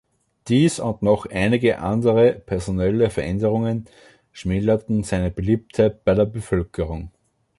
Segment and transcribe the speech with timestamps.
[0.47, 3.85] Dies und noch einige andere personelle Veränderungen
[4.31, 7.11] schmälerten seine Beliebtheit bei der Bevölkerung.